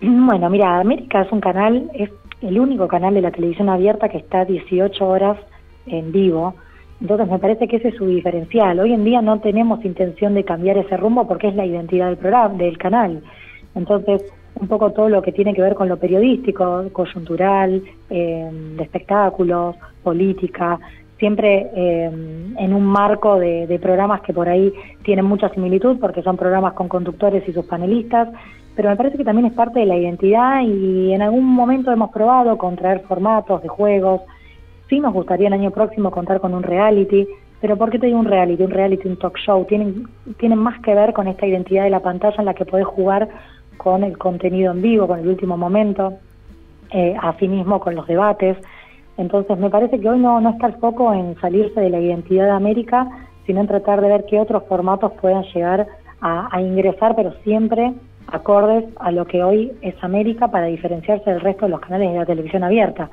Bueno, 0.01 0.49
mira, 0.49 0.81
América 0.81 1.23
es 1.23 1.33
un 1.33 1.41
canal, 1.41 1.91
es 1.95 2.11
el 2.41 2.59
único 2.59 2.89
canal 2.89 3.15
de 3.15 3.21
la 3.21 3.31
televisión 3.31 3.69
abierta 3.69 4.09
que 4.09 4.19
está 4.19 4.45
18 4.45 5.07
horas 5.07 5.39
en 5.87 6.11
vivo 6.13 6.55
entonces 7.01 7.29
me 7.29 7.39
parece 7.39 7.67
que 7.67 7.77
ese 7.77 7.89
es 7.89 7.97
su 7.97 8.07
diferencial. 8.07 8.79
Hoy 8.79 8.93
en 8.93 9.05
día 9.05 9.23
no 9.23 9.41
tenemos 9.41 9.85
intención 9.85 10.35
de 10.35 10.45
cambiar 10.45 10.77
ese 10.77 10.97
rumbo 10.97 11.27
porque 11.27 11.49
es 11.49 11.55
la 11.55 11.65
identidad 11.65 12.09
del 12.09 12.19
programa, 12.19 12.55
del 12.55 12.77
canal. 12.77 13.23
Entonces, 13.75 14.23
un 14.55 14.69
poco 14.69 14.93
todo 14.93 15.09
lo 15.09 15.23
que 15.23 15.33
tiene 15.33 15.55
que 15.55 15.63
ver 15.63 15.75
con 15.75 15.89
lo 15.89 15.97
periodístico, 15.97 16.85
coyuntural, 16.93 17.83
eh, 18.11 18.51
de 18.77 18.83
espectáculos, 18.83 19.77
política, 20.03 20.79
siempre 21.21 21.71
eh, 21.77 22.11
en 22.59 22.75
un 22.75 22.85
marco 22.85 23.39
de, 23.39 23.79
programas 23.81 24.23
que 24.23 24.35
por 24.35 24.49
ahí 24.49 24.73
tienen 25.05 25.25
mucha 25.25 25.49
similitud 25.51 25.99
porque 26.01 26.23
son 26.23 26.37
programas 26.37 26.73
con 26.73 26.89
conductores 26.89 27.49
y 27.49 27.53
sus 27.53 27.67
panelistas, 27.67 28.29
pero 28.75 28.89
me 28.89 28.97
parece 28.97 29.19
que 29.19 29.25
también 29.25 29.47
es 29.47 29.53
parte 29.53 29.79
de 29.79 29.87
la 29.87 29.97
identidad 29.97 30.63
y 30.63 31.13
en 31.13 31.23
algún 31.23 31.45
momento 31.45 31.93
hemos 31.93 32.11
probado 32.11 32.59
con 32.59 32.75
traer 32.75 33.03
formatos 33.03 33.63
de 33.63 33.69
juegos, 33.69 34.23
Sí 34.91 34.99
nos 34.99 35.15
gustaría 35.15 35.47
el 35.47 35.53
año 35.53 35.71
próximo 35.71 36.11
contar 36.11 36.41
con 36.41 36.53
un 36.53 36.65
reality, 36.65 37.25
pero 37.61 37.77
¿por 37.77 37.91
qué 37.91 38.01
te 38.01 38.07
digo 38.07 38.19
un 38.19 38.25
reality? 38.25 38.65
Un 38.65 38.73
reality, 38.73 39.07
un 39.07 39.17
talk 39.19 39.39
show, 39.39 39.65
tienen, 39.65 40.09
tienen 40.37 40.59
más 40.59 40.81
que 40.81 40.97
ver 40.97 41.13
con 41.13 41.29
esta 41.29 41.47
identidad 41.47 41.85
de 41.85 41.91
la 41.91 42.01
pantalla 42.01 42.35
en 42.41 42.47
la 42.47 42.55
que 42.55 42.65
podés 42.65 42.87
jugar 42.87 43.29
con 43.77 44.03
el 44.03 44.19
contenido 44.19 44.73
en 44.73 44.83
vivo, 44.83 45.07
con 45.07 45.21
el 45.21 45.29
último 45.29 45.57
momento, 45.57 46.15
eh, 46.91 47.17
mismo 47.43 47.79
con 47.79 47.95
los 47.95 48.05
debates. 48.09 48.57
Entonces 49.17 49.59
me 49.59 49.71
parece 49.71 50.01
que 50.01 50.09
hoy 50.09 50.19
no, 50.19 50.41
no 50.41 50.51
está 50.51 50.69
el 50.69 50.75
foco 50.75 51.13
en 51.13 51.39
salirse 51.41 51.81
de 51.81 51.91
la 51.91 52.01
identidad 52.01 52.47
de 52.47 52.51
América, 52.53 53.09
sino 53.47 53.61
en 53.61 53.67
tratar 53.67 54.01
de 54.01 54.09
ver 54.09 54.25
qué 54.27 54.41
otros 54.41 54.65
formatos 54.69 55.13
puedan 55.21 55.45
llegar 55.55 55.87
a 56.23 56.61
ingresar, 56.61 57.17
pero 57.17 57.33
siempre 57.45 57.95
acordes 58.33 58.85
a 58.99 59.11
lo 59.11 59.27
que 59.27 59.43
hoy 59.43 59.73
es 59.83 59.95
América 60.03 60.49
para 60.49 60.67
diferenciarse 60.67 61.31
del 61.31 61.41
resto 61.41 61.67
de 61.67 61.71
los 61.71 61.81
canales 61.81 62.13
de 62.13 62.19
la 62.19 62.27
televisión 62.27 62.65
abierta. 62.65 63.11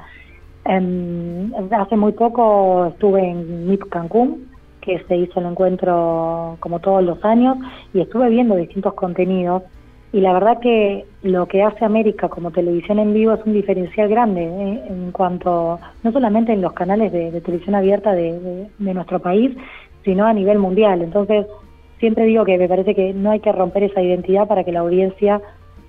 hace 0.66 1.96
muy 1.96 2.12
poco 2.14 2.88
estuve 2.88 3.28
en 3.28 3.68
MIP 3.68 3.90
Cancún, 3.90 4.50
que 4.82 5.04
se 5.08 5.18
hizo 5.18 5.40
el 5.40 5.48
encuentro 5.48 6.58
como 6.60 6.80
todos 6.80 7.04
los 7.04 7.24
años 7.26 7.58
y 7.94 8.02
estuve 8.02 8.30
viendo 8.30 8.56
distintos 8.56 8.94
contenidos 8.94 9.64
y 10.14 10.22
la 10.22 10.34
verdad 10.34 10.60
que 10.60 11.06
lo 11.22 11.48
que 11.48 11.64
hace 11.64 11.84
América 11.84 12.30
como 12.30 12.52
televisión 12.52 13.00
en 13.00 13.14
vivo 13.14 13.34
es 13.34 13.46
un 13.46 13.54
diferencial 13.54 14.08
grande 14.08 14.44
¿eh? 14.44 14.84
en 14.90 15.12
cuanto, 15.12 15.80
no 16.04 16.12
solamente 16.12 16.54
en 16.54 16.62
los 16.62 16.74
canales 16.74 17.12
de, 17.12 17.42
televisión 17.42 17.76
abierta 17.76 18.14
de, 18.14 18.68
nuestro 18.80 19.20
país, 19.20 19.56
sino 20.06 20.26
a 20.26 20.34
nivel 20.34 20.60
mundial. 20.60 21.02
Entonces, 21.02 21.46
siempre 22.00 22.26
digo 22.26 22.46
que 22.46 22.58
me 22.58 22.70
parece 22.70 22.96
que 22.96 23.14
no 23.14 23.32
hay 23.32 23.42
que 23.42 23.52
romper 23.52 23.84
esa 23.84 24.02
identidad 24.02 24.48
para 24.48 24.64
que 24.64 24.72
la 24.72 24.80
audiencia 24.80 25.42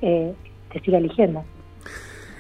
eh, 0.02 0.32
te 0.72 0.80
siga 0.80 0.98
eligiendo. 0.98 1.44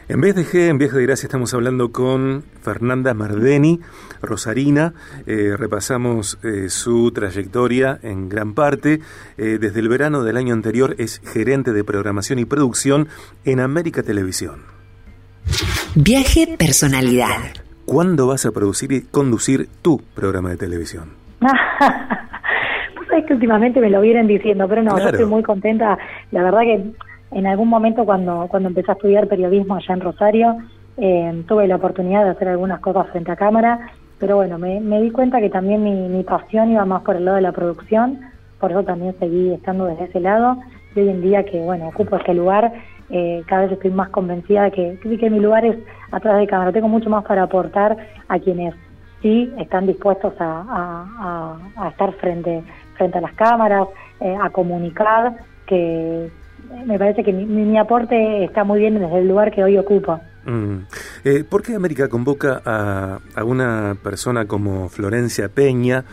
En 0.08 0.22
vez 0.22 0.34
de 0.34 0.42
G, 0.42 0.70
en 0.70 0.78
Viaje 0.78 0.96
de 0.96 1.02
Gracia, 1.02 1.26
estamos 1.26 1.52
hablando 1.52 1.92
con 1.92 2.42
Fernanda 2.62 3.12
Mardeni, 3.12 3.80
Rosarina. 4.22 4.94
Eh, 5.26 5.54
repasamos 5.54 6.38
eh, 6.42 6.70
su 6.70 7.12
trayectoria 7.12 7.98
en 8.02 8.30
gran 8.30 8.54
parte. 8.54 9.00
Eh, 9.36 9.58
desde 9.60 9.80
el 9.80 9.90
verano 9.90 10.22
del 10.22 10.38
año 10.38 10.54
anterior 10.54 10.94
es 10.96 11.20
gerente 11.30 11.74
de 11.74 11.84
programación 11.84 12.38
y 12.38 12.46
producción 12.46 13.08
en 13.44 13.60
América 13.60 14.02
Televisión. 14.02 14.62
Viaje 15.94 16.56
Personalidad. 16.58 17.52
¿Cuándo 17.84 18.26
vas 18.26 18.46
a 18.46 18.52
producir 18.52 18.92
y 18.92 19.02
conducir 19.02 19.68
tu 19.82 20.00
programa 20.14 20.48
de 20.48 20.56
televisión? 20.56 21.10
pues 21.38 23.08
es 23.14 23.26
que 23.26 23.34
últimamente 23.34 23.78
me 23.78 23.90
lo 23.90 24.00
vienen 24.00 24.26
diciendo, 24.26 24.66
pero 24.70 24.82
no, 24.82 24.98
yo 24.98 25.10
estoy 25.10 25.26
muy 25.26 25.42
contenta. 25.42 25.98
La 26.30 26.44
verdad 26.44 26.60
que 26.60 26.92
en 27.30 27.46
algún 27.46 27.68
momento 27.68 28.04
cuando, 28.04 28.46
cuando 28.48 28.68
empecé 28.68 28.90
a 28.90 28.94
estudiar 28.94 29.28
periodismo 29.28 29.74
allá 29.74 29.94
en 29.94 30.00
Rosario, 30.00 30.56
eh, 30.96 31.44
tuve 31.46 31.68
la 31.68 31.76
oportunidad 31.76 32.24
de 32.24 32.30
hacer 32.30 32.48
algunas 32.48 32.80
cosas 32.80 33.06
frente 33.08 33.30
a 33.30 33.36
cámara, 33.36 33.90
pero 34.18 34.36
bueno, 34.36 34.58
me, 34.58 35.00
di 35.00 35.10
cuenta 35.10 35.40
que 35.40 35.50
también 35.50 35.82
mi, 35.84 36.22
pasión 36.24 36.72
iba 36.72 36.84
más 36.84 37.02
por 37.02 37.16
el 37.16 37.24
lado 37.24 37.36
de 37.36 37.42
la 37.42 37.52
producción, 37.52 38.20
por 38.58 38.72
eso 38.72 38.82
también 38.82 39.14
seguí 39.18 39.52
estando 39.52 39.86
desde 39.86 40.04
ese 40.04 40.20
lado, 40.20 40.56
y 40.96 41.00
hoy 41.00 41.08
en 41.10 41.22
día 41.22 41.44
que, 41.44 41.60
bueno, 41.60 41.88
ocupo 41.88 42.16
este 42.16 42.34
lugar, 42.34 42.72
eh, 43.10 43.42
cada 43.46 43.62
vez 43.62 43.72
estoy 43.72 43.90
más 43.92 44.08
convencida 44.08 44.64
de 44.64 44.72
que, 44.72 44.98
que 45.18 45.30
mi 45.30 45.38
lugar 45.38 45.64
es 45.64 45.76
atrás 46.10 46.38
de 46.38 46.46
cámara, 46.46 46.72
tengo 46.72 46.88
mucho 46.88 47.08
más 47.10 47.24
para 47.24 47.44
aportar 47.44 47.96
a 48.26 48.38
quienes 48.40 48.74
sí 49.22 49.52
están 49.58 49.86
dispuestos 49.86 50.34
a, 50.40 51.56
a, 51.76 51.88
estar 51.88 52.12
frente, 52.14 52.64
frente 52.96 53.18
a 53.18 53.20
las 53.20 53.34
cámaras, 53.34 53.86
eh, 54.20 54.36
a 54.40 54.50
comunicar, 54.50 55.36
que, 55.66 56.28
me 56.86 56.98
parece 56.98 57.22
que 57.24 57.32
mi, 57.32 57.78
aporte 57.78 58.44
está 58.44 58.64
muy 58.64 58.80
bien 58.80 58.98
desde 58.98 59.18
el 59.18 59.28
lugar 59.28 59.52
que 59.52 59.62
hoy 59.62 59.78
ocupo. 59.78 60.20
Mm. 60.44 60.78
Eh, 61.24 61.44
¿Por 61.48 61.62
qué 61.62 61.74
América 61.74 62.08
convoca 62.08 62.60
a, 62.64 63.18
a, 63.34 63.44
una 63.44 63.96
persona 64.02 64.46
como 64.46 64.88
Florencia 64.88 65.48
Peña, 65.48 66.04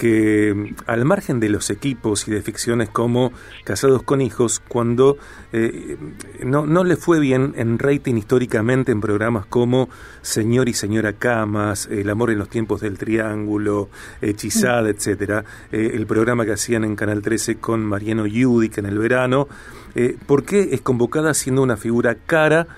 que 0.00 0.72
al 0.86 1.04
margen 1.04 1.40
de 1.40 1.50
los 1.50 1.68
equipos 1.68 2.26
y 2.26 2.30
de 2.30 2.40
ficciones 2.40 2.88
como 2.88 3.32
Casados 3.64 4.02
con 4.02 4.22
Hijos, 4.22 4.62
cuando 4.66 5.18
eh, 5.52 5.98
no, 6.42 6.64
no, 6.64 6.84
le 6.84 6.96
fue 6.96 7.20
bien 7.20 7.52
en 7.54 7.78
rating 7.78 8.14
históricamente 8.14 8.92
en 8.92 9.02
programas 9.02 9.44
como 9.44 9.90
Señor 10.22 10.70
y 10.70 10.72
Señora 10.72 11.12
Camas, 11.12 11.86
El 11.90 12.08
amor 12.08 12.30
en 12.30 12.38
los 12.38 12.48
tiempos 12.48 12.80
del 12.80 12.96
triángulo, 12.96 13.90
Hechizada, 14.22 14.84
mm. 14.84 14.94
etcétera, 14.94 15.44
eh, 15.70 15.90
el 15.92 16.06
programa 16.06 16.46
que 16.46 16.54
hacían 16.54 16.84
en 16.84 16.96
Canal 16.96 17.20
13 17.20 17.56
con 17.56 17.84
Mariano 17.84 18.26
Yudic 18.26 18.78
en 18.78 18.86
el 18.86 18.98
verano, 18.98 19.48
eh, 19.94 20.16
¿por 20.24 20.44
qué 20.44 20.70
es 20.72 20.80
convocada 20.80 21.34
siendo 21.34 21.62
una 21.62 21.76
figura 21.76 22.14
cara 22.14 22.68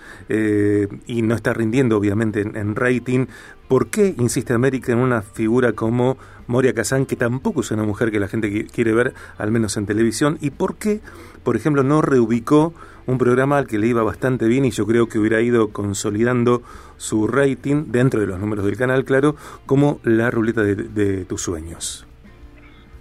y 1.07 1.21
no 1.23 1.35
está 1.35 1.53
rindiendo 1.53 1.99
obviamente 1.99 2.41
en 2.41 2.75
rating? 2.75 3.27
¿Por 3.73 3.89
qué 3.89 4.15
insiste 4.19 4.53
América 4.53 4.93
en 4.93 4.99
una 4.99 5.23
figura 5.23 5.73
como 5.73 6.19
Moria 6.47 6.75
Kazan, 6.75 7.07
que 7.07 7.17
tampoco 7.17 7.63
es 7.63 7.71
una 7.71 7.85
mujer 7.85 8.11
que 8.11 8.21
la 8.21 8.29
gente 8.29 8.67
quiere 8.67 8.93
ver, 8.93 9.15
al 9.39 9.51
menos 9.51 9.79
en 9.79 9.87
televisión, 9.87 10.37
y 10.43 10.51
por 10.51 10.75
qué, 10.75 11.01
por 11.43 11.57
ejemplo, 11.57 11.83
no 11.83 12.03
reubicó 12.03 12.75
un 13.07 13.17
programa 13.17 13.57
al 13.57 13.67
que 13.67 13.79
le 13.79 13.87
iba 13.87 14.03
bastante 14.03 14.45
bien 14.47 14.67
y 14.67 14.73
yo 14.73 14.85
creo 14.85 15.09
que 15.09 15.19
hubiera 15.19 15.41
ido 15.41 15.69
consolidando 15.69 16.61
su 16.99 17.27
rating 17.27 17.85
dentro 17.87 18.21
de 18.21 18.27
los 18.27 18.39
números 18.39 18.67
del 18.67 18.77
canal, 18.77 19.07
claro, 19.07 19.37
como 19.65 20.01
la 20.03 20.31
ruleta 20.31 20.61
de, 20.63 21.25
tus 21.25 21.41
sueños. 21.41 22.07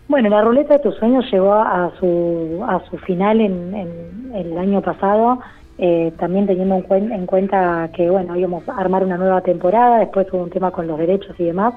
Bueno, 0.08 0.30
la 0.30 0.42
ruleta 0.42 0.76
de 0.76 0.84
tus 0.84 0.96
sueños 0.96 1.26
llegó 1.30 1.54
a 1.54 1.92
su, 2.00 2.64
a 2.66 2.82
su 2.90 2.98
final 3.00 3.42
en, 3.42 4.32
el 4.34 4.58
año 4.58 4.82
pasado, 4.82 5.42
eh, 5.84 6.14
también 6.20 6.46
teniendo 6.46 6.76
en, 6.92 7.26
cuenta 7.26 7.90
que, 7.96 8.08
bueno, 8.08 8.36
íbamos 8.36 8.70
a 8.70 8.78
armar 8.78 9.04
una 9.04 9.18
nueva 9.18 9.42
temporada, 9.42 9.98
después 9.98 10.32
hubo 10.32 10.44
un 10.44 10.52
tema 10.52 10.70
con 10.70 10.86
los 10.86 11.00
derechos 11.00 11.36
y 11.40 11.46
demás, 11.46 11.74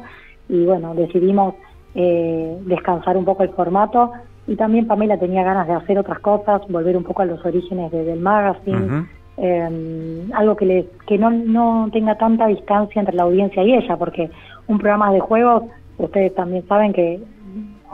y 0.46 0.66
bueno, 0.66 0.94
decidimos 0.94 1.54
eh, 1.94 2.58
descansar 2.66 3.16
un 3.16 3.24
poco 3.24 3.44
el 3.44 3.48
formato 3.48 4.12
y 4.46 4.56
también 4.56 4.86
Pamela 4.86 5.16
tenía 5.16 5.42
ganas 5.42 5.66
de 5.66 5.72
hacer 5.72 5.98
otras 5.98 6.18
cosas, 6.18 6.60
volver 6.68 6.98
un 6.98 7.04
poco 7.04 7.22
a 7.22 7.24
los 7.24 7.42
orígenes 7.46 7.90
del 7.92 8.20
magazine, 8.20 9.06
eh, 9.38 10.28
algo 10.34 10.54
que, 10.54 10.66
le, 10.66 10.88
que 11.06 11.16
no, 11.16 11.30
no 11.30 11.88
tenga 11.90 12.18
tanta 12.18 12.46
distancia 12.46 13.00
entre 13.00 13.14
la 13.14 13.22
audiencia 13.22 13.64
y 13.64 13.72
ella, 13.72 13.96
porque 13.96 14.30
un 14.66 14.76
programa 14.76 15.14
de 15.14 15.20
juegos, 15.20 15.62
ustedes 15.96 16.34
también 16.34 16.66
saben 16.68 16.92
que, 16.92 17.22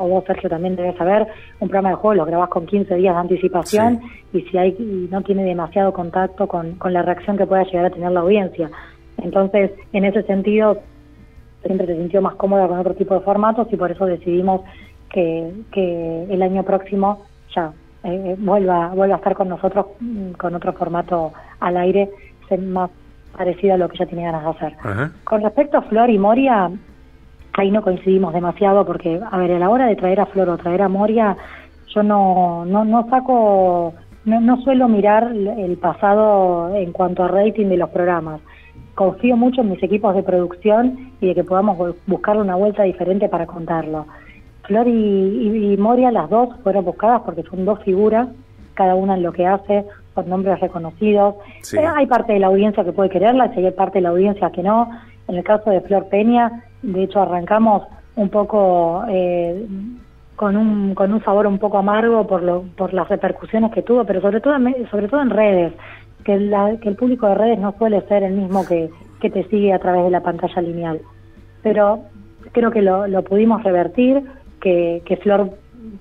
o 0.00 0.08
vos 0.08 0.24
Sergio 0.24 0.48
también 0.48 0.76
debes 0.76 0.96
saber, 0.96 1.26
un 1.60 1.68
programa 1.68 1.90
de 1.90 1.96
juegos 1.96 2.16
lo 2.16 2.24
grabás 2.24 2.48
con 2.48 2.66
15 2.66 2.94
días 2.96 3.14
de 3.14 3.20
anticipación 3.20 4.00
y 4.32 4.40
si 4.42 4.56
hay 4.56 4.74
no 5.10 5.22
tiene 5.22 5.44
demasiado 5.44 5.92
contacto 5.92 6.48
con, 6.48 6.72
con 6.76 6.92
la 6.92 7.02
reacción 7.02 7.36
que 7.36 7.46
pueda 7.46 7.64
llegar 7.64 7.86
a 7.86 7.90
tener 7.90 8.10
la 8.10 8.20
audiencia. 8.20 8.70
Entonces, 9.18 9.70
en 9.92 10.04
ese 10.04 10.22
sentido, 10.22 10.78
siempre 11.64 11.86
se 11.86 11.96
sintió 11.96 12.22
más 12.22 12.34
cómoda 12.36 12.66
con 12.66 12.78
otro 12.78 12.94
tipo 12.94 13.14
de 13.14 13.20
formatos 13.20 13.68
y 13.70 13.76
por 13.76 13.90
eso 13.90 14.06
decidimos 14.06 14.62
que, 15.10 15.52
que 15.72 16.24
el 16.30 16.40
año 16.42 16.62
próximo 16.62 17.22
ya 17.54 17.72
eh, 18.04 18.36
vuelva, 18.38 18.88
vuelva 18.88 19.16
a 19.16 19.18
estar 19.18 19.34
con 19.34 19.48
nosotros 19.48 19.86
mm, 20.00 20.32
con 20.32 20.54
otro 20.54 20.72
formato 20.72 21.32
al 21.60 21.76
aire, 21.76 22.10
más 22.58 22.90
parecido 23.36 23.74
a 23.74 23.76
lo 23.76 23.88
que 23.88 23.98
ya 23.98 24.06
tenía 24.06 24.32
ganas 24.32 24.44
de 24.44 24.50
hacer. 24.50 25.12
Con 25.24 25.42
respecto 25.42 25.78
a 25.78 25.82
Flor 25.82 26.10
y 26.10 26.18
Moria, 26.18 26.70
ahí 27.54 27.70
no 27.70 27.82
coincidimos 27.82 28.32
demasiado 28.32 28.84
porque, 28.86 29.20
a 29.30 29.38
ver, 29.38 29.52
a 29.52 29.58
la 29.58 29.70
hora 29.70 29.86
de 29.86 29.96
traer 29.96 30.20
a 30.20 30.26
Flor 30.26 30.48
o 30.48 30.58
traer 30.58 30.82
a 30.82 30.88
Moria, 30.88 31.36
yo 31.88 32.02
no, 32.02 32.64
no, 32.64 32.84
no 32.84 33.08
saco, 33.08 33.94
no, 34.24 34.40
no 34.40 34.60
suelo 34.62 34.88
mirar 34.88 35.32
el 35.32 35.76
pasado 35.78 36.74
en 36.74 36.92
cuanto 36.92 37.24
a 37.24 37.28
rating 37.28 37.66
de 37.66 37.76
los 37.76 37.90
programas 37.90 38.40
confío 39.00 39.34
mucho 39.34 39.62
en 39.62 39.70
mis 39.70 39.82
equipos 39.82 40.14
de 40.14 40.22
producción 40.22 41.12
y 41.22 41.28
de 41.28 41.34
que 41.34 41.42
podamos 41.42 41.96
buscarle 42.06 42.42
una 42.42 42.56
vuelta 42.56 42.82
diferente 42.82 43.30
para 43.30 43.46
contarlo. 43.46 44.04
Flor 44.64 44.86
y, 44.88 45.74
Moria, 45.78 46.10
las 46.10 46.28
dos 46.28 46.50
fueron 46.62 46.84
buscadas 46.84 47.22
porque 47.22 47.42
son 47.44 47.64
dos 47.64 47.82
figuras, 47.82 48.28
cada 48.74 48.94
una 48.94 49.14
en 49.14 49.22
lo 49.22 49.32
que 49.32 49.46
hace, 49.46 49.86
son 50.14 50.28
nombres 50.28 50.60
reconocidos. 50.60 51.36
Eh, 51.72 51.82
hay 51.82 52.06
parte 52.08 52.34
de 52.34 52.40
la 52.40 52.48
audiencia 52.48 52.84
que 52.84 52.92
puede 52.92 53.08
quererla 53.08 53.50
y 53.56 53.64
hay 53.64 53.72
parte 53.72 53.98
de 53.98 54.02
la 54.02 54.10
audiencia 54.10 54.50
que 54.50 54.62
no. 54.62 54.90
En 55.28 55.36
el 55.36 55.44
caso 55.44 55.70
de 55.70 55.80
Flor 55.80 56.08
Peña, 56.08 56.64
de 56.82 57.04
hecho 57.04 57.20
arrancamos 57.20 57.84
un 58.16 58.28
poco 58.28 59.04
eh, 59.08 59.66
con, 60.36 60.56
un, 60.56 60.94
con 60.94 61.12
un 61.12 61.22
sabor 61.22 61.46
un 61.46 61.58
poco 61.58 61.78
amargo 61.78 62.26
por, 62.26 62.42
lo, 62.42 62.62
por 62.76 62.94
las 62.94 63.08
repercusiones 63.08 63.72
que 63.72 63.82
tuvo, 63.82 64.04
pero 64.04 64.20
sobre 64.20 64.40
todo, 64.40 64.54
sobre 64.90 65.08
todo 65.08 65.22
en 65.22 65.30
redes 65.30 65.72
que, 66.24 66.34
el 66.34 66.96
público 66.96 67.26
de 67.26 67.34
redes 67.34 67.58
no 67.58 67.74
suele 67.78 68.00
ser 68.02 68.22
el 68.22 68.34
mismo 68.34 68.66
que, 68.66 68.90
que 69.20 69.30
te 69.30 69.44
sigue 69.48 69.72
a 69.72 69.78
través 69.78 70.04
de 70.04 70.10
la 70.10 70.22
pantalla 70.22 70.62
lineal. 70.62 71.00
Pero 71.62 72.00
creo 72.52 72.70
que 72.70 72.82
lo, 72.82 73.06
lo 73.06 73.22
pudimos 73.22 73.62
revertir, 73.62 74.22
que, 74.60 75.02
que 75.04 75.16
Flor 75.16 75.50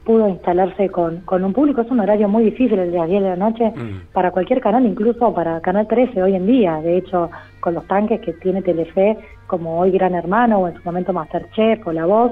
pudo 0.03 0.27
instalarse 0.27 0.89
con, 0.89 1.21
con 1.21 1.43
un 1.43 1.53
público. 1.53 1.81
Es 1.81 1.91
un 1.91 1.99
horario 1.99 2.27
muy 2.27 2.43
difícil 2.43 2.79
el 2.79 2.91
de 2.91 2.97
las 2.97 3.07
10 3.07 3.23
de 3.23 3.29
la 3.29 3.35
noche 3.35 3.71
mm. 3.75 4.13
para 4.13 4.31
cualquier 4.31 4.61
canal, 4.61 4.85
incluso 4.85 5.33
para 5.33 5.61
Canal 5.61 5.87
13 5.87 6.21
hoy 6.23 6.35
en 6.35 6.47
día. 6.47 6.81
De 6.81 6.97
hecho, 6.97 7.29
con 7.59 7.73
los 7.73 7.85
tanques 7.87 8.19
que 8.21 8.33
tiene 8.33 8.61
Telefe, 8.61 9.17
como 9.47 9.79
hoy 9.79 9.91
Gran 9.91 10.15
Hermano 10.15 10.59
o 10.59 10.67
en 10.67 10.75
su 10.75 10.81
momento 10.83 11.13
Masterchef 11.13 11.85
o 11.85 11.91
La 11.91 12.05
Voz, 12.05 12.31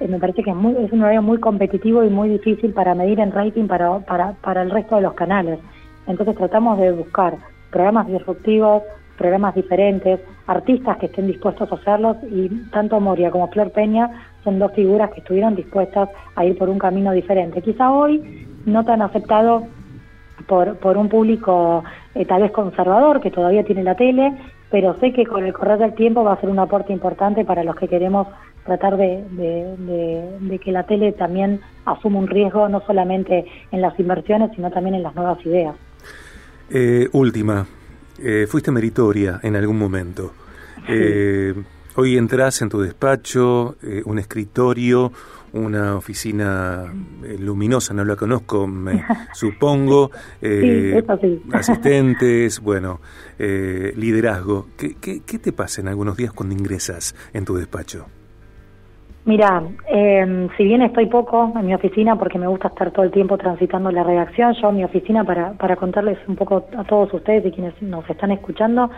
eh, 0.00 0.08
me 0.08 0.18
parece 0.18 0.42
que 0.42 0.50
es, 0.50 0.56
muy, 0.56 0.74
es 0.76 0.92
un 0.92 1.02
horario 1.02 1.22
muy 1.22 1.38
competitivo 1.38 2.04
y 2.04 2.10
muy 2.10 2.28
difícil 2.28 2.72
para 2.72 2.94
medir 2.94 3.20
en 3.20 3.32
rating 3.32 3.66
para, 3.66 3.98
para, 4.00 4.32
para 4.34 4.62
el 4.62 4.70
resto 4.70 4.96
de 4.96 5.02
los 5.02 5.14
canales. 5.14 5.58
Entonces 6.06 6.36
tratamos 6.36 6.78
de 6.78 6.92
buscar 6.92 7.36
programas 7.70 8.06
disruptivos, 8.06 8.82
programas 9.18 9.54
diferentes, 9.54 10.20
artistas 10.46 10.96
que 10.98 11.06
estén 11.06 11.26
dispuestos 11.26 11.70
a 11.70 11.74
hacerlos 11.74 12.16
y 12.30 12.48
tanto 12.70 13.00
Moria 13.00 13.30
como 13.30 13.48
Flor 13.48 13.72
Peña 13.72 14.10
son 14.48 14.58
dos 14.58 14.72
figuras 14.72 15.10
que 15.10 15.20
estuvieron 15.20 15.54
dispuestas 15.54 16.08
a 16.34 16.44
ir 16.46 16.56
por 16.56 16.70
un 16.70 16.78
camino 16.78 17.12
diferente. 17.12 17.60
Quizá 17.60 17.90
hoy 17.90 18.46
no 18.64 18.82
tan 18.82 19.02
aceptado 19.02 19.66
por, 20.46 20.76
por 20.76 20.96
un 20.96 21.10
público 21.10 21.84
eh, 22.14 22.24
tal 22.24 22.40
vez 22.42 22.50
conservador 22.50 23.20
que 23.20 23.30
todavía 23.30 23.62
tiene 23.62 23.82
la 23.82 23.94
tele, 23.94 24.32
pero 24.70 24.94
sé 25.00 25.12
que 25.12 25.26
con 25.26 25.44
el 25.44 25.52
correr 25.52 25.78
del 25.78 25.94
tiempo 25.94 26.24
va 26.24 26.32
a 26.32 26.40
ser 26.40 26.48
un 26.48 26.58
aporte 26.58 26.94
importante 26.94 27.44
para 27.44 27.62
los 27.62 27.76
que 27.76 27.88
queremos 27.88 28.26
tratar 28.64 28.96
de, 28.96 29.22
de 30.40 30.58
que 30.58 30.72
la 30.72 30.84
tele 30.84 31.12
también 31.12 31.60
asuma 31.84 32.18
un 32.18 32.26
riesgo 32.26 32.68
no 32.70 32.80
solamente 32.86 33.44
en 33.70 33.80
las 33.82 33.98
inversiones, 34.00 34.50
sino 34.54 34.70
también 34.70 34.94
en 34.94 35.02
las 35.02 35.14
nuevas 35.14 35.44
ideas. 35.44 35.74
Eh, 36.70 37.08
última, 37.12 37.66
eh, 38.18 38.46
fuiste 38.48 38.70
meritoria 38.70 39.40
en 39.42 39.56
algún 39.56 39.78
momento. 39.78 40.32
Eh, 40.86 41.54
hoy 41.98 42.16
entras 42.16 42.62
en 42.62 42.68
tu 42.68 42.80
despacho, 42.80 43.74
un 44.04 44.18
escritorio, 44.20 45.10
una 45.52 45.96
oficina 45.96 46.84
eh, 47.24 47.36
luminosa, 47.38 47.92
no 47.92 48.04
la 48.04 48.14
conozco, 48.14 48.68
me 48.68 49.02
supongo, 49.32 50.10
eh, 50.40 51.02
asistentes, 51.52 52.60
bueno, 52.60 53.00
eh, 53.38 53.92
liderazgo. 53.96 54.66
¿Qué, 54.76 54.94
¿Qué, 55.00 55.22
qué, 55.26 55.38
te 55.38 55.52
pasa 55.52 55.80
en 55.80 55.88
algunos 55.88 56.16
días 56.16 56.32
cuando 56.32 56.54
ingresas 56.54 57.16
en 57.32 57.44
tu 57.44 57.56
despacho? 57.56 58.06
Mira, 59.24 59.62
eh, 59.90 60.48
si 60.56 60.64
bien 60.64 60.82
estoy 60.82 61.06
poco 61.06 61.52
en 61.54 61.66
mi 61.66 61.74
oficina 61.74 62.16
porque 62.16 62.38
me 62.38 62.46
gusta 62.46 62.68
estar 62.68 62.92
todo 62.92 63.04
el 63.04 63.10
tiempo 63.10 63.36
transitando 63.36 63.90
la 63.90 64.02
redacción, 64.02 64.54
yo 64.54 64.72
mi 64.72 64.84
oficina 64.84 65.24
para, 65.24 65.52
para 65.52 65.76
contarles 65.76 66.16
un 66.28 66.36
poco 66.36 66.64
a 66.76 66.84
todos 66.84 67.12
ustedes 67.12 67.44
y 67.44 67.50
quienes 67.50 67.80
nos 67.82 68.08
están 68.08 68.30
escuchando, 68.30 68.88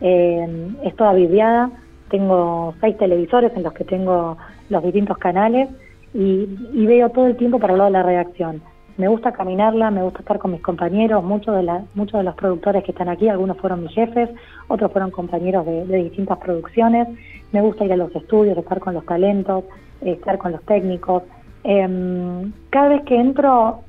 eh, 0.00 0.68
es 0.84 0.96
toda 0.96 1.12
vidriada, 1.12 1.70
tengo 2.10 2.74
seis 2.80 2.96
televisores 2.98 3.52
en 3.56 3.62
los 3.62 3.72
que 3.72 3.84
tengo 3.84 4.36
los 4.68 4.82
distintos 4.82 5.18
canales 5.18 5.68
y, 6.12 6.46
veo 6.86 7.08
todo 7.10 7.26
el 7.26 7.36
tiempo 7.36 7.58
para 7.58 7.76
lado 7.76 7.90
de 7.90 7.92
la 7.98 8.02
redacción. 8.02 8.62
Me 8.96 9.08
gusta 9.08 9.32
caminarla, 9.32 9.90
me 9.90 10.02
gusta 10.02 10.20
estar 10.20 10.38
con 10.38 10.52
mis 10.52 10.62
compañeros, 10.62 11.24
muchos 11.24 11.56
de, 11.56 11.64
la, 11.64 11.84
muchos 11.94 12.18
de 12.18 12.24
los 12.24 12.36
productores 12.36 12.84
que 12.84 12.92
están 12.92 13.08
aquí, 13.08 13.28
algunos 13.28 13.58
fueron 13.58 13.82
mis 13.82 13.92
jefes, 13.92 14.30
otros 14.68 14.92
fueron 14.92 15.10
compañeros 15.10 15.66
de, 15.66 15.84
de 15.86 16.04
distintas 16.04 16.38
producciones 16.38 17.08
me 17.54 17.60
gusta 17.60 17.84
ir 17.84 17.92
a 17.92 17.96
los 17.96 18.14
estudios, 18.16 18.58
estar 18.58 18.80
con 18.80 18.94
los 18.94 19.06
talentos, 19.06 19.62
estar 20.00 20.38
con 20.38 20.50
los 20.50 20.62
técnicos. 20.64 21.22
Eh, 21.62 22.50
cada 22.70 22.88
vez 22.88 23.02
que 23.04 23.14
entro, 23.14 23.82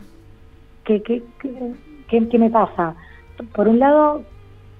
¿qué, 0.83 1.01
qué, 1.01 1.23
qué, 2.07 2.29
qué 2.29 2.37
me 2.37 2.51
pasa? 2.51 2.93
Por 3.55 3.67
un 3.67 3.79
lado, 3.79 4.21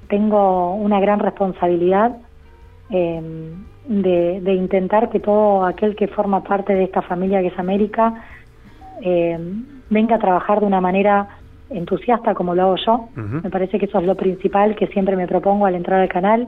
tengo 0.08 0.76
una 0.76 1.00
gran 1.00 1.20
responsabilidad 1.20 2.16
eh, 2.90 3.54
de, 3.88 4.42
de, 4.42 4.54
intentar 4.54 5.10
que 5.10 5.20
todo 5.20 5.66
aquel 5.66 5.96
que 5.96 6.08
forma 6.08 6.44
parte 6.44 6.74
de 6.74 6.84
esta 6.84 7.02
familia 7.02 7.42
que 7.42 7.48
es 7.48 7.60
América 7.60 8.24
eh, 9.02 9.38
venga 9.90 10.16
a 10.16 10.20
trabajar 10.20 10.60
de 10.60 10.66
una 10.66 10.82
manera 10.82 11.28
entusiasta 11.70 12.34
como 12.34 12.56
lo 12.56 12.64
hago 12.64 12.76
yo. 12.78 12.94
Uh 12.94 13.20
-huh. 13.20 13.44
Me 13.44 13.50
parece 13.50 13.80
que 13.80 13.86
eso 13.86 14.00
es 14.00 14.06
lo 14.06 14.16
principal 14.16 14.76
que 14.76 14.88
siempre 14.88 15.16
me 15.16 15.28
propongo 15.28 15.66
al 15.66 15.76
entrar 15.76 16.00
al 16.02 16.10
canal 16.10 16.48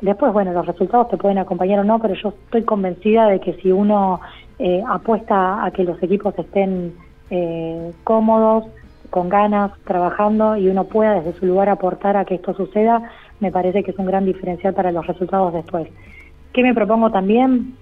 Después, 0.00 0.32
bueno, 0.32 0.52
los 0.52 0.66
resultados 0.66 1.08
te 1.08 1.16
pueden 1.16 1.38
acompañar 1.38 1.80
o 1.80 1.84
no, 1.84 1.98
pero 1.98 2.14
yo 2.14 2.28
estoy 2.28 2.62
convencida 2.62 3.26
de 3.26 3.40
que 3.40 3.54
si 3.54 3.72
uno 3.72 4.20
eh, 4.58 4.82
apuesta 4.86 5.64
a 5.64 5.70
que 5.70 5.82
los 5.84 6.00
equipos 6.02 6.38
estén 6.38 6.94
eh, 7.30 7.92
cómodos, 8.04 8.64
con 9.10 9.28
ganas, 9.28 9.72
trabajando 9.84 10.56
y 10.56 10.68
uno 10.68 10.84
pueda 10.84 11.14
desde 11.14 11.38
su 11.38 11.46
lugar 11.46 11.68
aportar 11.68 12.16
a 12.16 12.24
que 12.24 12.34
esto 12.36 12.54
suceda, 12.54 13.10
me 13.40 13.50
parece 13.52 13.82
que 13.82 13.90
es 13.90 13.98
un 13.98 14.06
gran 14.06 14.24
diferencial 14.24 14.74
para 14.74 14.92
los 14.92 15.06
resultados 15.06 15.52
después. 15.52 15.88
¿Qué 16.52 16.62
me 16.62 16.74
propongo 16.74 17.10
también? 17.10 17.74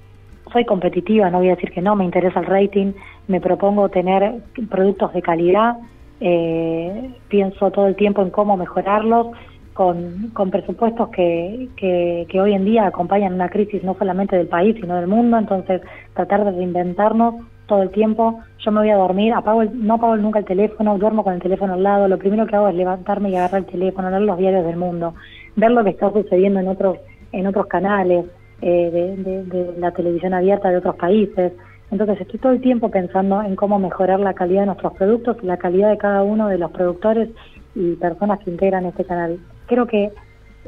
Soy 0.52 0.64
competitiva, 0.64 1.30
no 1.30 1.38
voy 1.38 1.48
a 1.48 1.54
decir 1.54 1.72
que 1.72 1.82
no, 1.82 1.96
me 1.96 2.04
interesa 2.04 2.40
el 2.40 2.46
rating, 2.46 2.92
me 3.26 3.40
propongo 3.40 3.88
tener 3.88 4.42
productos 4.70 5.12
de 5.12 5.22
calidad, 5.22 5.76
eh, 6.20 7.10
pienso 7.28 7.70
todo 7.70 7.88
el 7.88 7.96
tiempo 7.96 8.22
en 8.22 8.30
cómo 8.30 8.56
mejorarlos 8.56 9.28
con, 9.74 10.30
con 10.32 10.50
presupuestos 10.50 11.10
que, 11.10 11.68
que, 11.76 12.26
que, 12.28 12.40
hoy 12.40 12.54
en 12.54 12.64
día 12.64 12.86
acompañan 12.86 13.34
una 13.34 13.50
crisis 13.50 13.84
no 13.84 13.94
solamente 13.98 14.36
del 14.36 14.48
país, 14.48 14.76
sino 14.80 14.96
del 14.96 15.06
mundo, 15.06 15.36
entonces 15.36 15.82
tratar 16.14 16.44
de 16.44 16.52
reinventarnos 16.52 17.34
todo 17.66 17.82
el 17.82 17.90
tiempo. 17.90 18.40
Yo 18.58 18.70
me 18.72 18.80
voy 18.80 18.90
a 18.90 18.96
dormir, 18.96 19.32
apago 19.34 19.62
el, 19.62 19.86
no 19.86 19.94
apago 19.94 20.16
nunca 20.16 20.38
el 20.38 20.44
teléfono, 20.44 20.98
duermo 20.98 21.24
con 21.24 21.34
el 21.34 21.42
teléfono 21.42 21.74
al 21.74 21.82
lado, 21.82 22.08
lo 22.08 22.18
primero 22.18 22.46
que 22.46 22.56
hago 22.56 22.68
es 22.68 22.74
levantarme 22.74 23.30
y 23.30 23.36
agarrar 23.36 23.60
el 23.60 23.66
teléfono, 23.66 24.10
leer 24.10 24.22
los 24.22 24.38
diarios 24.38 24.64
del 24.64 24.76
mundo, 24.76 25.14
ver 25.56 25.70
lo 25.70 25.84
que 25.84 25.90
está 25.90 26.10
sucediendo 26.10 26.60
en 26.60 26.68
otros, 26.68 26.98
en 27.32 27.46
otros 27.46 27.66
canales 27.66 28.26
eh, 28.62 28.90
de, 28.90 29.16
de, 29.16 29.44
de 29.44 29.78
la 29.78 29.90
televisión 29.92 30.34
abierta 30.34 30.70
de 30.70 30.78
otros 30.78 30.96
países. 30.96 31.52
Entonces 31.90 32.20
estoy 32.20 32.40
todo 32.40 32.52
el 32.52 32.60
tiempo 32.60 32.90
pensando 32.90 33.42
en 33.42 33.54
cómo 33.54 33.78
mejorar 33.78 34.18
la 34.18 34.34
calidad 34.34 34.60
de 34.60 34.66
nuestros 34.66 34.94
productos 34.94 35.42
la 35.44 35.56
calidad 35.56 35.90
de 35.90 35.98
cada 35.98 36.22
uno 36.22 36.48
de 36.48 36.58
los 36.58 36.72
productores 36.72 37.28
y 37.74 37.94
personas 37.94 38.40
que 38.40 38.50
integran 38.50 38.86
este 38.86 39.04
canal 39.04 39.38
creo 39.66 39.86
que 39.86 40.10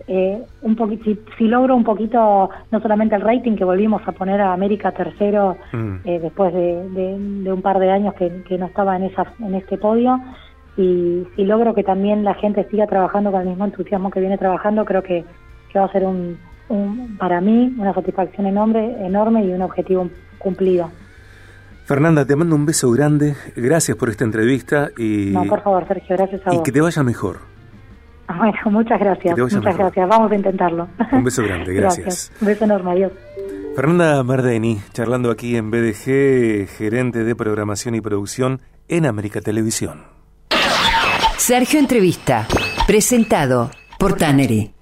eh, 0.06 0.42
un 0.62 0.76
poquito, 0.76 1.04
si, 1.04 1.18
si, 1.36 1.44
logro 1.44 1.74
un 1.74 1.84
poquito, 1.84 2.50
no 2.70 2.80
solamente 2.80 3.14
el 3.14 3.22
rating, 3.22 3.56
que 3.56 3.64
volvimos 3.64 4.02
a 4.06 4.12
poner 4.12 4.40
a 4.40 4.52
América 4.52 4.92
tercero 4.92 5.56
mm. 5.72 5.96
eh, 6.04 6.18
después 6.20 6.52
de, 6.52 6.88
de, 6.90 7.18
de, 7.18 7.52
un 7.52 7.62
par 7.62 7.78
de 7.78 7.90
años 7.90 8.14
que, 8.14 8.42
que, 8.44 8.58
no 8.58 8.66
estaba 8.66 8.96
en, 8.96 9.04
esa, 9.04 9.26
en 9.40 9.54
este 9.54 9.78
podio, 9.78 10.20
y 10.76 11.26
si 11.34 11.44
logro 11.44 11.74
que 11.74 11.82
también 11.82 12.24
la 12.24 12.34
gente 12.34 12.66
siga 12.70 12.86
trabajando 12.86 13.32
con 13.32 13.40
el 13.40 13.48
mismo 13.48 13.64
entusiasmo 13.64 14.10
que 14.10 14.20
viene 14.20 14.38
trabajando, 14.38 14.84
creo 14.84 15.02
que, 15.02 15.24
que 15.72 15.78
va 15.78 15.86
a 15.86 15.92
ser 15.92 16.04
un, 16.04 16.38
un, 16.68 17.16
para 17.18 17.40
mí 17.40 17.74
una 17.78 17.94
satisfacción 17.94 18.46
enorme, 18.46 19.04
enorme 19.04 19.44
y 19.44 19.52
un 19.52 19.62
objetivo 19.62 20.08
cumplido. 20.38 20.90
Fernanda, 21.84 22.26
te 22.26 22.36
mando 22.36 22.54
un 22.54 22.66
beso 22.66 22.90
grande, 22.90 23.34
gracias 23.56 23.96
por 23.96 24.10
esta 24.10 24.22
entrevista 24.22 24.90
y... 24.98 25.30
No, 25.32 25.44
por 25.46 25.62
favor, 25.62 25.88
Sergio, 25.88 26.16
gracias 26.16 26.46
a 26.46 26.54
y 26.54 26.62
que 26.62 26.70
te 26.70 26.80
vaya 26.80 27.02
mejor. 27.02 27.38
Bueno, 28.38 28.52
muchas 28.66 29.00
gracias. 29.00 29.38
Muchas 29.38 29.64
mejor. 29.64 29.78
gracias. 29.78 30.08
Vamos 30.08 30.30
a 30.30 30.34
intentarlo. 30.34 30.88
Un 31.12 31.24
beso 31.24 31.42
grande, 31.42 31.72
gracias. 31.74 32.04
gracias. 32.04 32.32
Un 32.40 32.46
beso 32.46 32.64
enorme, 32.64 32.92
adiós. 32.92 33.12
Fernanda 33.74 34.22
Mardeni, 34.22 34.80
charlando 34.92 35.30
aquí 35.30 35.56
en 35.56 35.70
BDG, 35.70 36.68
gerente 36.68 37.24
de 37.24 37.34
programación 37.36 37.94
y 37.94 38.00
producción 38.00 38.60
en 38.88 39.06
América 39.06 39.40
Televisión. 39.40 40.02
Sergio 41.36 41.78
Entrevista, 41.78 42.46
presentado 42.86 43.70
por 43.98 44.14
Tannery. 44.14 44.72